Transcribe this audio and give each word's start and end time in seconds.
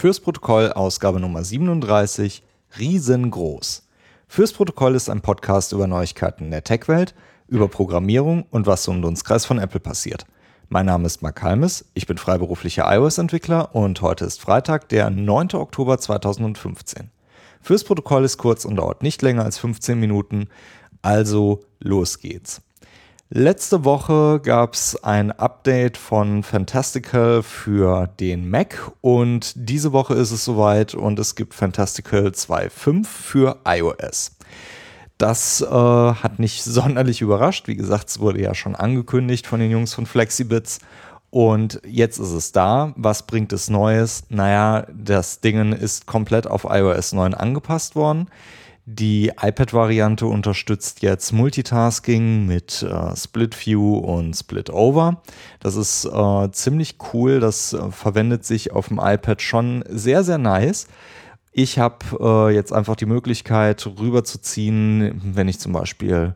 Fürs 0.00 0.20
Protokoll 0.20 0.72
Ausgabe 0.74 1.18
Nummer 1.18 1.42
37, 1.42 2.44
riesengroß. 2.78 3.82
Fürs 4.28 4.52
Protokoll 4.52 4.94
ist 4.94 5.10
ein 5.10 5.22
Podcast 5.22 5.72
über 5.72 5.88
Neuigkeiten 5.88 6.52
der 6.52 6.62
Tech-Welt, 6.62 7.16
über 7.48 7.66
Programmierung 7.66 8.46
und 8.50 8.68
was 8.68 8.84
so 8.84 8.92
im 8.92 9.02
Dunstkreis 9.02 9.44
von 9.44 9.58
Apple 9.58 9.80
passiert. 9.80 10.24
Mein 10.68 10.86
Name 10.86 11.04
ist 11.04 11.20
Mark 11.20 11.42
Halmes, 11.42 11.84
ich 11.94 12.06
bin 12.06 12.16
freiberuflicher 12.16 12.84
iOS-Entwickler 12.88 13.74
und 13.74 14.00
heute 14.00 14.24
ist 14.24 14.40
Freitag, 14.40 14.88
der 14.88 15.10
9. 15.10 15.54
Oktober 15.54 15.98
2015. 15.98 17.10
Fürs 17.60 17.82
Protokoll 17.82 18.24
ist 18.24 18.38
kurz 18.38 18.64
und 18.64 18.76
dauert 18.76 19.02
nicht 19.02 19.20
länger 19.22 19.42
als 19.44 19.58
15 19.58 19.98
Minuten, 19.98 20.46
also 21.02 21.64
los 21.80 22.20
geht's. 22.20 22.62
Letzte 23.30 23.84
Woche 23.84 24.40
gab 24.42 24.72
es 24.72 25.04
ein 25.04 25.32
Update 25.32 25.98
von 25.98 26.42
Fantastical 26.42 27.42
für 27.42 28.06
den 28.18 28.48
Mac 28.48 28.90
und 29.02 29.52
diese 29.54 29.92
Woche 29.92 30.14
ist 30.14 30.30
es 30.30 30.46
soweit 30.46 30.94
und 30.94 31.18
es 31.18 31.34
gibt 31.34 31.52
Fantastical 31.52 32.28
2.5 32.28 33.04
für 33.04 33.58
iOS. 33.66 34.38
Das 35.18 35.60
äh, 35.60 35.66
hat 35.66 36.38
nicht 36.38 36.62
sonderlich 36.64 37.20
überrascht. 37.20 37.68
Wie 37.68 37.76
gesagt, 37.76 38.08
es 38.08 38.18
wurde 38.18 38.40
ja 38.40 38.54
schon 38.54 38.74
angekündigt 38.74 39.46
von 39.46 39.60
den 39.60 39.70
Jungs 39.70 39.92
von 39.92 40.06
Flexibits. 40.06 40.78
Und 41.28 41.82
jetzt 41.84 42.18
ist 42.18 42.32
es 42.32 42.52
da. 42.52 42.94
Was 42.96 43.26
bringt 43.26 43.52
es 43.52 43.68
Neues? 43.68 44.22
Naja, 44.30 44.86
das 44.90 45.40
Ding 45.42 45.74
ist 45.74 46.06
komplett 46.06 46.46
auf 46.46 46.64
iOS 46.64 47.12
9 47.12 47.34
angepasst 47.34 47.94
worden. 47.94 48.28
Die 48.90 49.32
iPad-Variante 49.38 50.24
unterstützt 50.24 51.02
jetzt 51.02 51.32
Multitasking 51.32 52.46
mit 52.46 52.82
äh, 52.82 53.14
Split 53.14 53.54
View 53.66 53.98
und 53.98 54.32
Split 54.34 54.70
Over. 54.70 55.20
Das 55.60 55.76
ist 55.76 56.06
äh, 56.06 56.50
ziemlich 56.52 56.96
cool. 57.12 57.38
Das 57.38 57.74
äh, 57.74 57.90
verwendet 57.90 58.46
sich 58.46 58.72
auf 58.72 58.88
dem 58.88 58.98
iPad 58.98 59.42
schon 59.42 59.84
sehr, 59.90 60.24
sehr 60.24 60.38
nice. 60.38 60.88
Ich 61.52 61.78
habe 61.78 61.98
äh, 62.18 62.54
jetzt 62.54 62.72
einfach 62.72 62.96
die 62.96 63.04
Möglichkeit, 63.04 63.86
rüberzuziehen, 63.86 65.20
wenn 65.22 65.48
ich 65.48 65.58
zum 65.58 65.74
Beispiel 65.74 66.34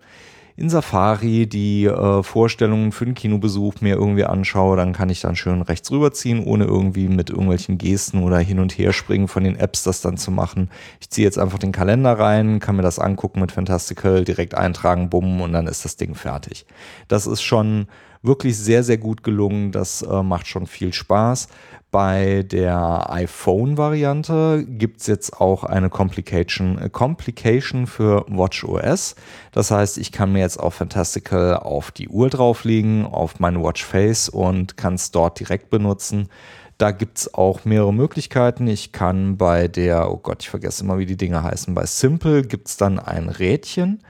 in 0.57 0.69
Safari 0.69 1.47
die 1.47 1.85
äh, 1.85 2.23
Vorstellungen 2.23 2.93
für 2.93 3.05
den 3.05 3.15
Kinobesuch 3.15 3.81
mir 3.81 3.95
irgendwie 3.95 4.25
anschaue, 4.25 4.77
dann 4.77 4.93
kann 4.93 5.11
ich 5.11 5.21
dann 5.21 5.37
schön 5.37 5.63
rechts 5.63 5.91
rüberziehen, 5.91 6.45
ohne 6.45 6.65
irgendwie 6.65 7.09
mit 7.09 7.31
irgendwelchen 7.31 7.79
Gesten 7.79 8.23
oder 8.23 8.39
hin 8.39 8.59
und 8.59 8.77
her 8.77 8.93
springen 8.93 9.29
von 9.29 9.45
den 9.45 9.57
Apps 9.57 9.83
das 9.83 10.01
dann 10.01 10.17
zu 10.17 10.31
machen. 10.31 10.71
Ich 11.01 11.11
ziehe 11.11 11.27
jetzt 11.27 11.39
einfach 11.39 11.59
den 11.59 11.73
Kalender 11.73 12.19
rein, 12.19 12.61
kann 12.61 12.77
mir 12.77 12.83
das 12.83 12.99
angucken 12.99 13.41
mit 13.41 13.53
Fantastical, 13.53 14.25
direkt 14.25 14.55
eintragen, 14.55 15.11
bumm 15.11 15.41
und 15.41 15.53
dann 15.53 15.67
ist 15.67 15.85
das 15.85 15.97
Ding 15.97 16.15
fertig. 16.15 16.67
Das 17.09 17.27
ist 17.27 17.43
schon 17.43 17.87
wirklich 18.23 18.57
sehr, 18.57 18.85
sehr 18.85 18.99
gut 18.99 19.23
gelungen. 19.23 19.73
Das 19.73 20.03
äh, 20.03 20.23
macht 20.23 20.47
schon 20.47 20.67
viel 20.67 20.93
Spaß. 20.93 21.49
Bei 21.93 22.43
der 22.43 23.13
iPhone-Variante 23.13 24.65
gibt 24.67 25.03
es 25.03 25.07
jetzt 25.09 25.39
auch 25.39 25.63
eine 25.63 25.91
Complication, 25.91 26.79
äh, 26.79 26.89
Complication 26.89 27.87
für 27.87 28.25
WatchOS. 28.29 29.15
Das 29.53 29.71
heißt, 29.71 29.99
ich 29.99 30.11
kann 30.11 30.33
mir 30.33 30.39
jetzt 30.39 30.59
auch 30.59 30.73
Fantastical 30.73 31.59
auf 31.59 31.91
die 31.91 32.09
Uhr 32.09 32.31
drauflegen, 32.31 33.05
auf 33.05 33.41
meine 33.41 33.63
Watch 33.63 33.85
Face 33.85 34.31
und 34.31 34.79
kann 34.79 34.95
es 34.95 35.11
dort 35.11 35.39
direkt 35.39 35.69
benutzen. 35.69 36.31
Da 36.79 36.93
gibt 36.93 37.19
es 37.19 37.35
auch 37.35 37.67
mehrere 37.67 37.93
Möglichkeiten. 37.93 38.69
Ich 38.69 38.93
kann 38.93 39.37
bei 39.37 39.69
der, 39.69 40.11
oh 40.11 40.17
Gott, 40.17 40.43
ich 40.45 40.49
vergesse 40.49 40.85
immer, 40.85 40.97
wie 40.97 41.05
die 41.05 41.19
Dinge 41.19 41.43
heißen, 41.43 41.75
bei 41.75 41.85
Simple 41.85 42.41
gibt 42.43 42.69
es 42.69 42.79
dann 42.79 43.01
ein 43.01 43.29
Rädchen 43.29 44.03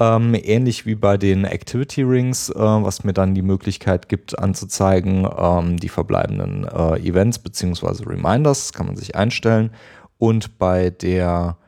ähm, 0.00 0.34
ähnlich 0.34 0.86
wie 0.86 0.94
bei 0.94 1.18
den 1.18 1.44
Activity 1.44 2.02
Rings, 2.02 2.48
äh, 2.48 2.54
was 2.58 3.04
mir 3.04 3.12
dann 3.12 3.34
die 3.34 3.42
Möglichkeit 3.42 4.08
gibt 4.08 4.38
anzuzeigen, 4.38 5.28
ähm, 5.38 5.76
die 5.76 5.90
verbleibenden 5.90 6.64
äh, 6.64 6.98
Events 7.06 7.38
bzw. 7.38 8.04
Reminders, 8.04 8.68
das 8.68 8.72
kann 8.72 8.86
man 8.86 8.96
sich 8.96 9.14
einstellen. 9.14 9.70
Und 10.18 10.58
bei 10.58 10.90
der 10.90 11.58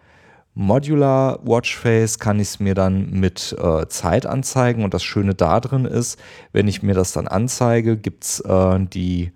Modular 0.55 1.39
Watchface 1.45 2.19
kann 2.19 2.41
ich 2.41 2.49
es 2.49 2.61
mir 2.61 2.75
dann 2.75 3.11
mit 3.11 3.55
äh, 3.59 3.87
Zeit 3.89 4.27
anzeigen. 4.27 4.85
Und 4.85 4.95
das 4.95 5.03
Schöne 5.03 5.35
da 5.35 5.61
drin 5.61 5.85
ist, 5.85 6.19
wenn 6.53 6.69
ich 6.69 6.83
mir 6.83 6.95
das 6.95 7.13
dann 7.13 7.29
anzeige, 7.29 7.97
gibt 7.97 8.25
es 8.25 8.41
äh, 8.41 8.79
die 8.81 9.33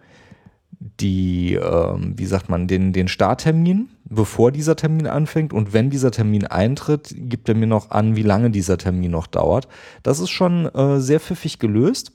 die, 0.79 1.55
ähm, 1.55 2.15
wie 2.17 2.27
sagt 2.27 2.49
man, 2.49 2.69
den, 2.69 2.93
den 2.93 3.09
Starttermin, 3.09 3.89
bevor 4.05 4.53
dieser 4.53 4.77
Termin 4.77 5.07
anfängt. 5.07 5.53
Und 5.53 5.73
wenn 5.73 5.91
dieser 5.91 6.11
Termin 6.11 6.47
eintritt, 6.47 7.15
gibt 7.17 7.49
er 7.49 7.55
mir 7.55 7.67
noch 7.67 7.91
an, 7.91 8.17
wie 8.17 8.23
lange 8.23 8.51
dieser 8.51 8.79
Termin 8.79 9.11
noch 9.11 9.27
dauert. 9.27 9.69
Das 10.03 10.21
ist 10.21 10.31
schon 10.31 10.67
äh, 10.67 11.01
sehr 11.01 11.21
pfiffig 11.21 11.59
gelöst. 11.59 12.13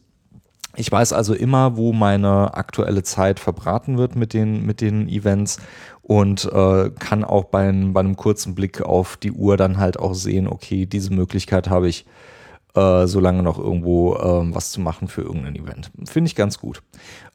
Ich 0.76 0.90
weiß 0.90 1.12
also 1.12 1.34
immer, 1.34 1.76
wo 1.76 1.92
meine 1.92 2.54
aktuelle 2.54 3.04
Zeit 3.04 3.40
verbraten 3.40 3.98
wird 3.98 4.16
mit 4.16 4.34
den, 4.34 4.66
mit 4.66 4.80
den 4.80 5.10
Events 5.10 5.58
und 6.02 6.46
äh, 6.46 6.90
kann 6.98 7.26
auch 7.26 7.46
bei, 7.46 7.70
bei 7.72 8.00
einem 8.00 8.16
kurzen 8.16 8.56
Blick 8.56 8.82
auf 8.82 9.18
die 9.18 9.34
Uhr 9.34 9.58
dann 9.58 9.78
halt 9.78 10.00
auch 10.00 10.14
sehen, 10.14 10.48
okay, 10.48 10.86
diese 10.86 11.14
Möglichkeit 11.14 11.70
habe 11.70 11.90
ich 11.90 12.06
äh, 12.76 13.08
solange 13.08 13.44
noch 13.44 13.59
irgendwo 13.59 14.16
ähm, 14.18 14.56
was 14.56 14.72
zu 14.72 14.82
machen 14.82 15.08
für 15.08 15.22
irgendein 15.22 15.56
Event. 15.56 15.92
Finde 16.06 16.28
ich 16.28 16.36
ganz 16.36 16.59
gut. 16.59 16.82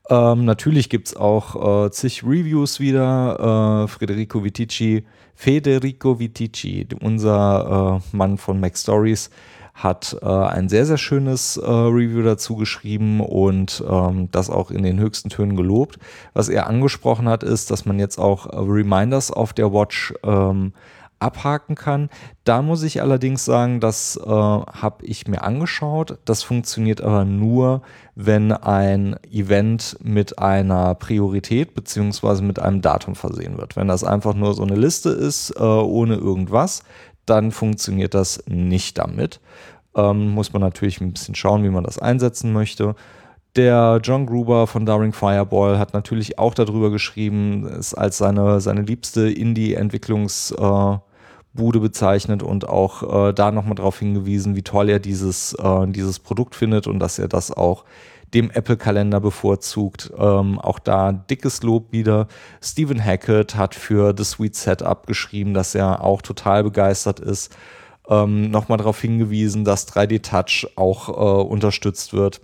Ähm, 0.08 0.44
natürlich 0.44 0.88
gibt 0.88 1.08
es 1.08 1.16
auch 1.16 1.86
äh, 1.86 1.90
zig 1.90 2.22
Reviews 2.22 2.80
wieder. 2.80 3.84
Äh, 3.84 3.88
Federico 3.88 4.44
Vitici, 4.44 5.04
Federico 5.34 6.18
Vitici, 6.18 6.86
unser 7.00 8.00
äh, 8.12 8.16
Mann 8.16 8.38
von 8.38 8.60
Mac 8.60 8.78
Stories, 8.78 9.30
hat 9.74 10.16
äh, 10.22 10.26
ein 10.26 10.70
sehr, 10.70 10.86
sehr 10.86 10.96
schönes 10.96 11.58
äh, 11.58 11.70
Review 11.70 12.22
dazu 12.22 12.56
geschrieben 12.56 13.20
und 13.20 13.84
ähm, 13.86 14.30
das 14.30 14.48
auch 14.48 14.70
in 14.70 14.82
den 14.82 14.98
höchsten 14.98 15.28
Tönen 15.28 15.54
gelobt. 15.54 15.98
Was 16.32 16.48
er 16.48 16.66
angesprochen 16.66 17.28
hat, 17.28 17.42
ist, 17.42 17.70
dass 17.70 17.84
man 17.84 17.98
jetzt 17.98 18.18
auch 18.18 18.46
Reminders 18.46 19.30
auf 19.30 19.52
der 19.52 19.72
Watch 19.74 20.14
ähm, 20.24 20.72
abhaken 21.18 21.74
kann. 21.74 22.10
Da 22.44 22.62
muss 22.62 22.82
ich 22.82 23.00
allerdings 23.00 23.44
sagen, 23.44 23.80
das 23.80 24.18
äh, 24.22 24.28
habe 24.28 25.04
ich 25.04 25.26
mir 25.26 25.42
angeschaut. 25.42 26.18
Das 26.24 26.42
funktioniert 26.42 27.00
aber 27.00 27.24
nur, 27.24 27.82
wenn 28.14 28.52
ein 28.52 29.16
Event 29.30 29.96
mit 30.02 30.38
einer 30.38 30.94
Priorität 30.94 31.74
beziehungsweise 31.74 32.42
mit 32.42 32.58
einem 32.58 32.82
Datum 32.82 33.14
versehen 33.14 33.58
wird. 33.58 33.76
Wenn 33.76 33.88
das 33.88 34.04
einfach 34.04 34.34
nur 34.34 34.54
so 34.54 34.62
eine 34.62 34.76
Liste 34.76 35.10
ist, 35.10 35.50
äh, 35.58 35.62
ohne 35.62 36.16
irgendwas, 36.16 36.82
dann 37.24 37.50
funktioniert 37.50 38.14
das 38.14 38.44
nicht 38.46 38.98
damit. 38.98 39.40
Ähm, 39.96 40.30
muss 40.30 40.52
man 40.52 40.62
natürlich 40.62 41.00
ein 41.00 41.12
bisschen 41.12 41.34
schauen, 41.34 41.64
wie 41.64 41.70
man 41.70 41.84
das 41.84 41.98
einsetzen 41.98 42.52
möchte. 42.52 42.94
Der 43.56 44.00
John 44.02 44.26
Gruber 44.26 44.66
von 44.66 44.84
Daring 44.84 45.14
Fireball 45.14 45.78
hat 45.78 45.94
natürlich 45.94 46.38
auch 46.38 46.52
darüber 46.52 46.90
geschrieben, 46.90 47.66
es 47.66 47.94
als 47.94 48.18
seine, 48.18 48.60
seine 48.60 48.82
liebste 48.82 49.30
Indie-Entwicklungsbude 49.30 51.00
äh, 51.58 51.78
bezeichnet 51.78 52.42
und 52.42 52.68
auch 52.68 53.28
äh, 53.28 53.32
da 53.32 53.50
nochmal 53.50 53.74
darauf 53.74 53.98
hingewiesen, 53.98 54.56
wie 54.56 54.62
toll 54.62 54.88
er 54.88 54.98
dieses, 54.98 55.54
äh, 55.54 55.86
dieses 55.88 56.18
Produkt 56.18 56.54
findet 56.54 56.86
und 56.86 56.98
dass 56.98 57.18
er 57.18 57.28
das 57.28 57.50
auch 57.50 57.84
dem 58.34 58.50
Apple-Kalender 58.50 59.20
bevorzugt. 59.20 60.12
Ähm, 60.18 60.58
auch 60.58 60.78
da 60.78 61.12
dickes 61.12 61.62
Lob 61.62 61.92
wieder. 61.92 62.26
Stephen 62.60 63.02
Hackett 63.02 63.56
hat 63.56 63.74
für 63.74 64.14
The 64.16 64.24
Sweet 64.24 64.56
Setup 64.56 65.06
geschrieben, 65.06 65.54
dass 65.54 65.74
er 65.74 66.02
auch 66.02 66.22
total 66.22 66.64
begeistert 66.64 67.20
ist. 67.20 67.56
Ähm, 68.08 68.50
nochmal 68.50 68.78
darauf 68.78 69.00
hingewiesen, 69.00 69.64
dass 69.64 69.88
3D 69.88 70.22
Touch 70.22 70.70
auch 70.76 71.08
äh, 71.08 71.42
unterstützt 71.42 72.12
wird. 72.12 72.40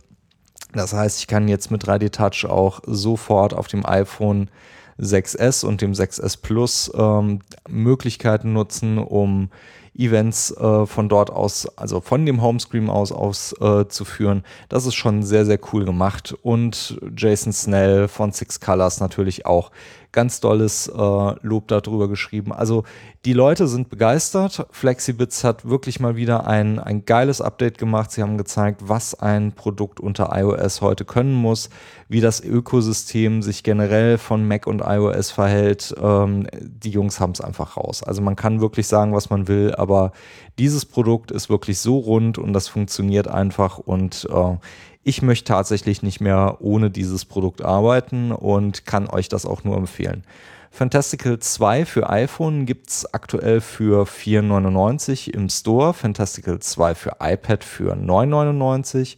Das 0.73 0.93
heißt, 0.93 1.21
ich 1.21 1.27
kann 1.27 1.49
jetzt 1.49 1.71
mit 1.71 1.85
3D 1.85 2.11
Touch 2.11 2.49
auch 2.49 2.81
sofort 2.87 3.55
auf 3.55 3.69
dem 3.69 3.85
iPhone 3.85 4.49
6S 5.03 5.65
und 5.65 5.81
dem 5.81 5.93
6S 5.93 6.41
Plus 6.41 6.91
ähm, 6.95 7.41
Möglichkeiten 7.69 8.53
nutzen, 8.53 8.99
um 8.99 9.51
Events 9.97 10.51
äh, 10.57 10.87
von 10.87 11.09
dort 11.09 11.31
aus, 11.31 11.67
also 11.77 12.01
von 12.01 12.25
dem 12.25 12.41
Homescreen 12.41 12.89
aus 12.89 13.13
auszuführen. 13.13 14.39
Äh, 14.39 14.67
das 14.71 14.87
ist 14.87 14.95
schon 14.95 15.23
sehr, 15.23 15.45
sehr 15.45 15.59
cool 15.73 15.85
gemacht. 15.85 16.35
Und 16.43 16.99
Jason 17.17 17.53
Snell 17.53 18.09
von 18.09 18.33
Six 18.33 18.61
Colors 18.61 19.01
natürlich 19.01 19.45
auch 19.45 19.71
ganz 20.13 20.41
dolles 20.41 20.89
äh, 20.89 20.93
Lob 21.43 21.69
darüber 21.69 22.09
geschrieben. 22.09 22.53
Also 22.53 22.85
die 23.25 23.33
Leute 23.33 23.67
sind 23.67 23.89
begeistert. 23.89 24.67
Flexibits 24.71 25.43
hat 25.43 25.69
wirklich 25.69 26.01
mal 26.01 26.17
wieder 26.17 26.47
ein, 26.47 26.79
ein 26.79 27.05
geiles 27.05 27.41
Update 27.41 27.79
gemacht. 27.79 28.13
Sie 28.13 28.23
haben 28.23 28.37
gezeigt, 28.37 28.83
was 28.85 29.15
ein 29.15 29.53
Produkt 29.53 30.01
unter 30.01 30.31
iOS 30.35 30.81
heute 30.81 31.05
können 31.05 31.35
muss, 31.35 31.71
wie 32.09 32.21
das 32.21 32.43
Ökosystem 32.43 33.43
sich 33.43 33.63
generell 33.63 34.19
von 34.19 34.47
Mac 34.47 34.67
und 34.67 34.83
iOS 34.85 35.31
verhält. 35.31 35.95
Ähm, 36.01 36.47
die 36.53 36.91
Jungs 36.91 37.19
haben 37.19 37.33
es 37.33 37.41
einfach 37.41 37.77
raus. 37.77 38.03
Also 38.03 38.21
man 38.23 38.37
kann 38.37 38.61
wirklich 38.61 38.87
sagen, 38.87 39.15
was 39.15 39.31
man 39.31 39.49
will, 39.49 39.75
aber 39.75 40.13
dieses 40.59 40.85
Produkt 40.85 41.31
ist 41.31 41.49
wirklich 41.49 41.79
so 41.79 41.99
rund 41.99 42.37
und 42.39 42.53
das 42.53 42.69
funktioniert 42.69 43.29
einfach 43.29 43.79
und 43.79 44.29
äh, 44.31 44.57
ich 45.05 45.23
möchte 45.23 45.47
tatsächlich 45.47 46.03
nicht 46.03 46.21
mehr 46.21 46.59
ohne 46.61 46.91
dieses 46.91 47.25
Produkt 47.25 47.63
arbeiten 47.63 48.33
und 48.33 48.87
kann 48.87 49.09
euch 49.09 49.29
das 49.29 49.47
auch 49.47 49.65
nur 49.65 49.77
empfehlen. 49.77 50.25
Fantastical 50.71 51.39
2 51.39 51.85
für 51.85 52.09
iPhone 52.09 52.65
gibt 52.65 52.89
es 52.89 53.13
aktuell 53.13 53.61
für 53.61 54.05
4,99 54.05 55.31
im 55.31 55.51
Store, 55.51 55.93
Fantastical 55.93 56.61
2 56.61 56.95
für 56.95 57.17
iPad 57.21 57.63
für 57.63 57.95
9,99 57.95 59.17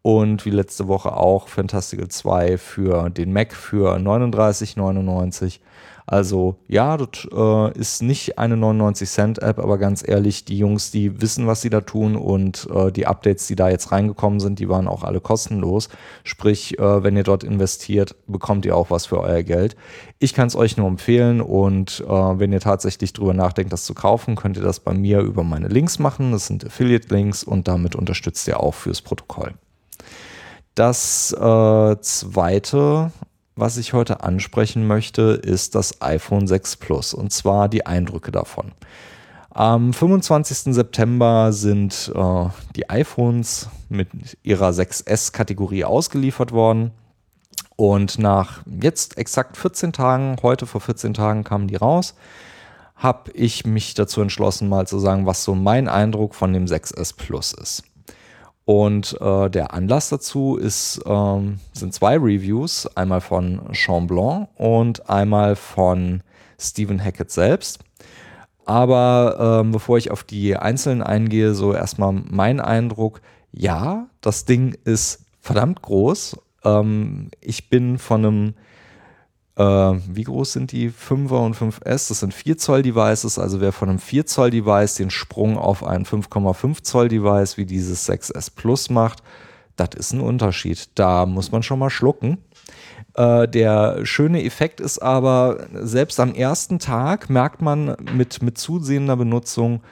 und 0.00 0.44
wie 0.46 0.50
letzte 0.50 0.88
Woche 0.88 1.14
auch 1.14 1.48
Fantastical 1.48 2.08
2 2.08 2.56
für 2.56 3.10
den 3.10 3.32
Mac 3.32 3.52
für 3.52 3.96
39,99. 3.96 5.60
Also 6.06 6.56
ja, 6.68 6.98
das 6.98 7.26
äh, 7.32 7.78
ist 7.78 8.02
nicht 8.02 8.38
eine 8.38 8.58
99 8.58 9.08
Cent 9.08 9.38
App, 9.38 9.58
aber 9.58 9.78
ganz 9.78 10.06
ehrlich, 10.06 10.44
die 10.44 10.58
Jungs, 10.58 10.90
die 10.90 11.22
wissen, 11.22 11.46
was 11.46 11.62
sie 11.62 11.70
da 11.70 11.80
tun 11.80 12.16
und 12.16 12.68
äh, 12.74 12.92
die 12.92 13.06
Updates, 13.06 13.46
die 13.46 13.56
da 13.56 13.70
jetzt 13.70 13.90
reingekommen 13.90 14.38
sind, 14.38 14.58
die 14.58 14.68
waren 14.68 14.86
auch 14.86 15.02
alle 15.02 15.20
kostenlos. 15.20 15.88
Sprich, 16.22 16.78
äh, 16.78 17.02
wenn 17.02 17.16
ihr 17.16 17.22
dort 17.22 17.42
investiert, 17.42 18.16
bekommt 18.26 18.66
ihr 18.66 18.76
auch 18.76 18.90
was 18.90 19.06
für 19.06 19.18
euer 19.20 19.42
Geld. 19.42 19.76
Ich 20.18 20.34
kann 20.34 20.48
es 20.48 20.56
euch 20.56 20.76
nur 20.76 20.88
empfehlen 20.88 21.40
und 21.40 22.04
äh, 22.06 22.08
wenn 22.08 22.52
ihr 22.52 22.60
tatsächlich 22.60 23.14
drüber 23.14 23.32
nachdenkt, 23.32 23.72
das 23.72 23.84
zu 23.84 23.94
kaufen, 23.94 24.36
könnt 24.36 24.58
ihr 24.58 24.62
das 24.62 24.80
bei 24.80 24.92
mir 24.92 25.20
über 25.20 25.42
meine 25.42 25.68
Links 25.68 25.98
machen. 25.98 26.32
Das 26.32 26.46
sind 26.46 26.66
Affiliate-Links 26.66 27.44
und 27.44 27.66
damit 27.66 27.96
unterstützt 27.96 28.46
ihr 28.46 28.60
auch 28.60 28.74
fürs 28.74 29.00
Protokoll. 29.00 29.54
Das 30.74 31.32
äh, 31.32 31.96
zweite 32.00 33.12
was 33.56 33.76
ich 33.76 33.92
heute 33.92 34.22
ansprechen 34.22 34.86
möchte, 34.86 35.22
ist 35.42 35.74
das 35.74 36.00
iPhone 36.00 36.46
6 36.46 36.76
Plus 36.76 37.14
und 37.14 37.32
zwar 37.32 37.68
die 37.68 37.86
Eindrücke 37.86 38.32
davon. 38.32 38.72
Am 39.50 39.92
25. 39.92 40.74
September 40.74 41.52
sind 41.52 42.12
äh, 42.12 42.46
die 42.74 42.90
iPhones 42.90 43.68
mit 43.88 44.08
ihrer 44.42 44.70
6S-Kategorie 44.70 45.84
ausgeliefert 45.84 46.50
worden. 46.50 46.90
Und 47.76 48.18
nach 48.18 48.62
jetzt 48.66 49.16
exakt 49.16 49.56
14 49.56 49.92
Tagen, 49.92 50.36
heute 50.42 50.66
vor 50.66 50.80
14 50.80 51.14
Tagen 51.14 51.44
kamen 51.44 51.68
die 51.68 51.76
raus, 51.76 52.14
habe 52.96 53.30
ich 53.32 53.64
mich 53.64 53.94
dazu 53.94 54.20
entschlossen, 54.20 54.68
mal 54.68 54.88
zu 54.88 54.98
sagen, 54.98 55.24
was 55.24 55.44
so 55.44 55.54
mein 55.54 55.88
Eindruck 55.88 56.34
von 56.34 56.52
dem 56.52 56.66
6S 56.66 57.16
Plus 57.16 57.52
ist. 57.52 57.84
Und 58.64 59.20
äh, 59.20 59.50
der 59.50 59.74
Anlass 59.74 60.08
dazu 60.08 60.56
ist, 60.56 61.00
ähm, 61.06 61.58
sind 61.72 61.92
zwei 61.92 62.16
Reviews, 62.16 62.86
einmal 62.96 63.20
von 63.20 63.60
Jean 63.72 64.06
Blanc 64.06 64.48
und 64.56 65.08
einmal 65.10 65.54
von 65.54 66.22
Stephen 66.58 67.02
Hackett 67.02 67.30
selbst. 67.30 67.80
Aber 68.64 69.60
ähm, 69.60 69.72
bevor 69.72 69.98
ich 69.98 70.10
auf 70.10 70.24
die 70.24 70.56
einzelnen 70.56 71.02
eingehe, 71.02 71.54
so 71.54 71.74
erstmal 71.74 72.12
mein 72.12 72.60
Eindruck, 72.60 73.20
ja, 73.52 74.06
das 74.22 74.46
Ding 74.46 74.74
ist 74.84 75.26
verdammt 75.40 75.82
groß. 75.82 76.38
Ähm, 76.64 77.30
ich 77.42 77.68
bin 77.68 77.98
von 77.98 78.24
einem 78.24 78.54
wie 79.56 80.24
groß 80.24 80.52
sind 80.52 80.72
die 80.72 80.90
5er 80.90 81.44
und 81.44 81.56
5S? 81.56 82.08
Das 82.08 82.20
sind 82.20 82.34
4 82.34 82.58
Zoll 82.58 82.82
Devices. 82.82 83.38
Also 83.38 83.60
wer 83.60 83.70
von 83.72 83.88
einem 83.88 83.98
4 84.00 84.26
Zoll 84.26 84.50
Device 84.50 84.96
den 84.96 85.10
Sprung 85.10 85.58
auf 85.58 85.84
ein 85.84 86.04
5,5 86.04 86.82
Zoll 86.82 87.08
Device 87.08 87.56
wie 87.56 87.64
dieses 87.64 88.08
6S 88.08 88.50
Plus 88.54 88.90
macht, 88.90 89.22
das 89.76 89.90
ist 89.96 90.12
ein 90.12 90.20
Unterschied. 90.20 90.88
Da 90.96 91.26
muss 91.26 91.52
man 91.52 91.62
schon 91.62 91.78
mal 91.78 91.90
schlucken. 91.90 92.38
Äh, 93.14 93.46
der 93.48 94.04
schöne 94.04 94.44
Effekt 94.44 94.80
ist 94.80 94.98
aber, 94.98 95.66
selbst 95.72 96.18
am 96.18 96.34
ersten 96.34 96.78
Tag 96.78 97.30
merkt 97.30 97.62
man 97.62 97.96
mit, 98.12 98.42
mit 98.42 98.58
zusehender 98.58 99.16
Benutzung, 99.16 99.82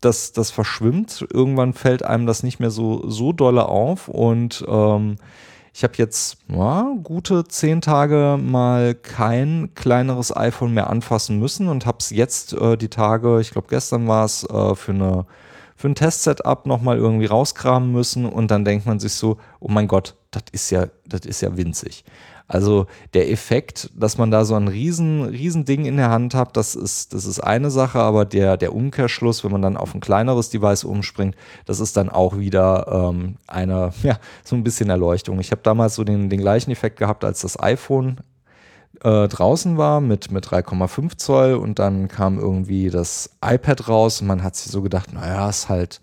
dass 0.00 0.32
das 0.32 0.50
verschwimmt. 0.50 1.26
Irgendwann 1.30 1.74
fällt 1.74 2.04
einem 2.04 2.26
das 2.26 2.42
nicht 2.42 2.58
mehr 2.58 2.70
so, 2.70 3.08
so 3.08 3.32
dolle 3.32 3.66
auf 3.66 4.08
und 4.08 4.64
ähm, 4.66 5.16
ich 5.72 5.84
habe 5.84 5.94
jetzt 5.96 6.38
ja, 6.48 6.94
gute 7.02 7.44
zehn 7.44 7.80
Tage 7.80 8.38
mal 8.42 8.94
kein 8.94 9.70
kleineres 9.74 10.36
iPhone 10.36 10.74
mehr 10.74 10.90
anfassen 10.90 11.38
müssen 11.38 11.68
und 11.68 11.86
habe 11.86 11.98
es 12.00 12.10
jetzt 12.10 12.52
äh, 12.52 12.76
die 12.76 12.88
Tage, 12.88 13.40
ich 13.40 13.52
glaube 13.52 13.68
gestern 13.70 14.08
war 14.08 14.24
es, 14.24 14.44
äh, 14.44 14.74
für, 14.74 14.92
eine, 14.92 15.26
für 15.76 15.88
ein 15.88 15.94
Testsetup 15.94 16.66
nochmal 16.66 16.98
irgendwie 16.98 17.26
rauskramen 17.26 17.92
müssen 17.92 18.26
und 18.26 18.50
dann 18.50 18.64
denkt 18.64 18.86
man 18.86 18.98
sich 18.98 19.12
so, 19.12 19.38
oh 19.60 19.68
mein 19.68 19.88
Gott, 19.88 20.16
das 20.30 20.44
ist 20.52 20.70
ja, 20.70 20.86
das 21.06 21.20
ist 21.24 21.40
ja 21.40 21.56
winzig. 21.56 22.04
Also 22.50 22.86
der 23.14 23.30
Effekt, 23.30 23.90
dass 23.94 24.18
man 24.18 24.32
da 24.32 24.44
so 24.44 24.56
ein 24.56 24.66
riesen, 24.66 25.22
riesen 25.22 25.64
Ding 25.64 25.84
in 25.84 25.96
der 25.96 26.10
Hand 26.10 26.34
hat, 26.34 26.56
das 26.56 26.74
ist, 26.74 27.14
das 27.14 27.24
ist 27.24 27.38
eine 27.38 27.70
Sache, 27.70 28.00
aber 28.00 28.24
der, 28.24 28.56
der 28.56 28.74
Umkehrschluss, 28.74 29.44
wenn 29.44 29.52
man 29.52 29.62
dann 29.62 29.76
auf 29.76 29.94
ein 29.94 30.00
kleineres 30.00 30.50
Device 30.50 30.82
umspringt, 30.82 31.36
das 31.64 31.78
ist 31.78 31.96
dann 31.96 32.08
auch 32.08 32.38
wieder 32.38 32.88
ähm, 32.90 33.36
eine, 33.46 33.92
ja, 34.02 34.18
so 34.42 34.56
ein 34.56 34.64
bisschen 34.64 34.90
Erleuchtung. 34.90 35.38
Ich 35.38 35.52
habe 35.52 35.60
damals 35.62 35.94
so 35.94 36.02
den, 36.02 36.28
den 36.28 36.40
gleichen 36.40 36.72
Effekt 36.72 36.98
gehabt, 36.98 37.22
als 37.22 37.42
das 37.42 37.62
iPhone 37.62 38.16
äh, 39.04 39.28
draußen 39.28 39.76
war 39.76 40.00
mit, 40.00 40.32
mit 40.32 40.44
3,5 40.44 41.18
Zoll 41.18 41.54
und 41.54 41.78
dann 41.78 42.08
kam 42.08 42.36
irgendwie 42.36 42.90
das 42.90 43.30
iPad 43.44 43.86
raus 43.86 44.22
und 44.22 44.26
man 44.26 44.42
hat 44.42 44.56
sich 44.56 44.72
so 44.72 44.82
gedacht, 44.82 45.12
naja, 45.12 45.48
ist 45.48 45.68
halt 45.68 46.00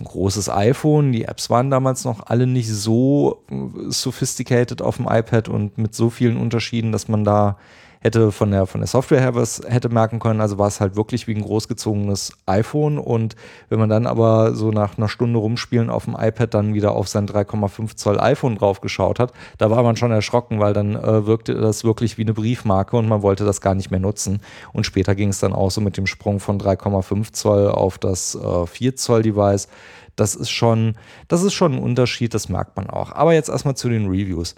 ein 0.00 0.04
großes 0.04 0.48
iPhone. 0.48 1.12
Die 1.12 1.24
Apps 1.24 1.50
waren 1.50 1.70
damals 1.70 2.04
noch 2.04 2.26
alle 2.26 2.46
nicht 2.46 2.68
so 2.68 3.42
äh, 3.50 3.90
sophisticated 3.90 4.82
auf 4.82 4.96
dem 4.96 5.06
iPad 5.08 5.48
und 5.48 5.78
mit 5.78 5.94
so 5.94 6.10
vielen 6.10 6.36
Unterschieden, 6.36 6.92
dass 6.92 7.08
man 7.08 7.24
da 7.24 7.56
hätte 8.00 8.32
von 8.32 8.50
der, 8.50 8.66
von 8.66 8.80
der 8.80 8.88
Software 8.88 9.20
her 9.20 9.34
was 9.34 9.60
hätte 9.66 9.90
merken 9.90 10.18
können. 10.18 10.40
Also 10.40 10.58
war 10.58 10.68
es 10.68 10.80
halt 10.80 10.96
wirklich 10.96 11.26
wie 11.26 11.34
ein 11.34 11.42
großgezogenes 11.42 12.32
iPhone. 12.46 12.98
Und 12.98 13.36
wenn 13.68 13.78
man 13.78 13.88
dann 13.88 14.06
aber 14.06 14.54
so 14.54 14.70
nach 14.70 14.96
einer 14.96 15.08
Stunde 15.08 15.38
rumspielen 15.38 15.90
auf 15.90 16.06
dem 16.06 16.16
iPad 16.18 16.54
dann 16.54 16.74
wieder 16.74 16.92
auf 16.92 17.08
sein 17.08 17.28
3,5 17.28 17.96
Zoll 17.96 18.18
iPhone 18.18 18.56
drauf 18.56 18.80
geschaut 18.80 19.18
hat, 19.18 19.32
da 19.58 19.70
war 19.70 19.82
man 19.82 19.96
schon 19.96 20.10
erschrocken, 20.10 20.60
weil 20.60 20.72
dann 20.72 20.96
äh, 20.96 21.26
wirkte 21.26 21.54
das 21.54 21.84
wirklich 21.84 22.16
wie 22.16 22.22
eine 22.22 22.34
Briefmarke 22.34 22.96
und 22.96 23.06
man 23.06 23.22
wollte 23.22 23.44
das 23.44 23.60
gar 23.60 23.74
nicht 23.74 23.90
mehr 23.90 24.00
nutzen. 24.00 24.40
Und 24.72 24.86
später 24.86 25.14
ging 25.14 25.28
es 25.28 25.40
dann 25.40 25.52
auch 25.52 25.70
so 25.70 25.82
mit 25.82 25.96
dem 25.96 26.06
Sprung 26.06 26.40
von 26.40 26.58
3,5 26.58 27.32
Zoll 27.32 27.68
auf 27.68 27.98
das 27.98 28.34
äh, 28.34 28.66
4 28.66 28.96
Zoll 28.96 29.22
Device. 29.22 29.68
Das 30.16 30.34
ist 30.34 30.50
schon, 30.50 30.96
das 31.28 31.42
ist 31.42 31.52
schon 31.52 31.74
ein 31.74 31.82
Unterschied, 31.82 32.34
das 32.34 32.48
merkt 32.48 32.76
man 32.76 32.88
auch. 32.88 33.12
Aber 33.12 33.34
jetzt 33.34 33.48
erstmal 33.48 33.76
zu 33.76 33.88
den 33.88 34.06
Reviews. 34.06 34.54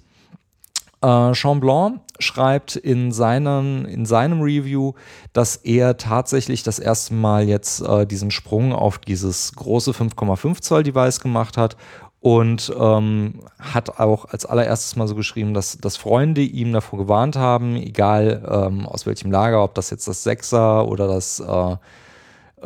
Äh, 1.03 1.33
Blanc 1.61 2.01
schreibt 2.19 2.77
in, 2.77 3.13
seinen, 3.13 3.85
in 3.85 4.07
seinem 4.07 4.41
Review, 4.41 4.93
dass 5.33 5.57
er 5.57 5.97
tatsächlich 5.97 6.63
das 6.63 6.79
erste 6.79 7.15
Mal 7.15 7.49
jetzt 7.49 7.81
äh, 7.81 8.07
diesen 8.07 8.31
Sprung 8.31 8.73
auf 8.73 8.99
dieses 8.99 9.53
große 9.55 9.91
5,5 9.91 10.61
Zoll 10.61 10.83
Device 10.85 11.21
gemacht 11.21 11.57
hat 11.57 11.77
und 12.21 12.73
ähm, 12.79 13.41
hat 13.59 13.99
auch 13.99 14.27
als 14.27 14.47
allererstes 14.47 14.95
mal 14.95 15.09
so 15.09 15.17
geschrieben, 15.17 15.55
dass, 15.55 15.79
dass 15.79 15.97
Freunde 15.97 16.43
ihm 16.43 16.73
davor 16.73 17.01
gewarnt 17.01 17.35
haben, 17.35 17.75
egal 17.75 18.49
ähm, 18.49 18.87
aus 18.87 19.07
welchem 19.07 19.33
Lager, 19.33 19.65
ob 19.65 19.75
das 19.75 19.91
jetzt 19.91 20.07
das 20.07 20.25
6er 20.25 20.85
oder 20.85 21.09
das 21.09 21.41
äh, 21.41 21.77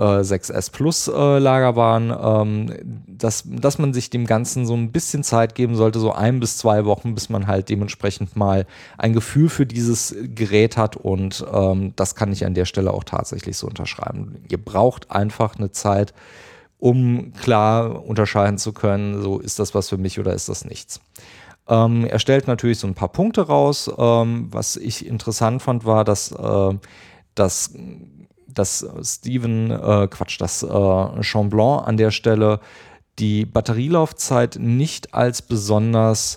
6S 0.03 0.71
Plus 0.71 1.09
äh, 1.09 1.39
Lager 1.39 1.77
waren, 1.77 2.11
ähm, 2.11 3.03
dass, 3.07 3.45
dass 3.47 3.79
man 3.79 3.95
sich 3.95 4.11
dem 4.11 4.27
Ganzen 4.27 4.67
so 4.67 4.75
ein 4.75 4.93
bisschen 4.93 5.23
Zeit 5.23 5.55
geben 5.55 5.75
sollte, 5.75 5.99
so 5.99 6.13
ein 6.13 6.41
bis 6.41 6.59
zwei 6.59 6.85
Wochen, 6.85 7.15
bis 7.15 7.29
man 7.29 7.47
halt 7.47 7.69
dementsprechend 7.69 8.37
mal 8.37 8.67
ein 8.99 9.13
Gefühl 9.13 9.49
für 9.49 9.67
dieses 9.67 10.15
Gerät 10.35 10.77
hat 10.77 10.97
und 10.97 11.45
ähm, 11.53 11.95
das 11.97 12.15
kann 12.15 12.33
ich 12.33 12.45
an 12.45 12.55
der 12.55 12.67
Stelle 12.67 12.93
auch 12.93 13.05
tatsächlich 13.05 13.57
so 13.57 13.67
unterschreiben. 13.67 14.37
Ihr 14.49 14.63
braucht 14.63 15.11
einfach 15.11 15.57
eine 15.57 15.71
Zeit, 15.71 16.13
um 16.79 17.33
klar 17.33 18.05
unterscheiden 18.05 18.59
zu 18.59 18.73
können, 18.73 19.23
so 19.23 19.39
ist 19.39 19.59
das 19.59 19.75
was 19.75 19.89
für 19.89 19.99
mich 19.99 20.21
oder 20.21 20.35
ist 20.35 20.49
das 20.49 20.65
nichts. 20.65 21.01
Ähm, 21.69 22.05
er 22.05 22.19
stellt 22.19 22.47
natürlich 22.47 22.79
so 22.79 22.87
ein 22.87 22.95
paar 22.95 23.09
Punkte 23.09 23.43
raus. 23.43 23.91
Ähm, 23.99 24.49
was 24.51 24.77
ich 24.77 25.07
interessant 25.07 25.63
fand, 25.63 25.85
war, 25.85 26.05
dass 26.05 26.33
äh, 26.33 26.75
das 27.35 27.73
dass 28.59 28.87
Steven, 29.03 29.71
äh, 29.71 30.09
Quatsch, 30.09 30.41
dass 30.41 30.63
äh, 30.63 31.23
Chamblanc 31.23 31.87
an 31.87 31.97
der 31.97 32.11
Stelle 32.11 32.61
die 33.19 33.47
Batterielaufzeit 33.47 34.57
nicht 34.61 35.15
als 35.15 35.43
besonders 35.43 36.37